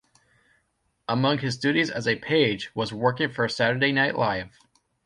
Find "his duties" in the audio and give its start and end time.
1.37-1.91